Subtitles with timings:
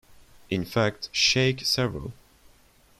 [0.49, 2.13] In fact, shake several.